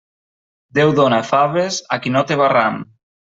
Déu 0.77 0.93
dóna 0.99 1.19
faves 1.33 1.77
a 1.97 2.01
qui 2.07 2.15
no 2.17 2.25
té 2.33 2.39
barram. 2.41 2.81